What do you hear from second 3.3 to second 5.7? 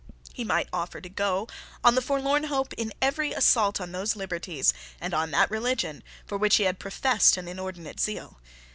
assault on those liberties and on that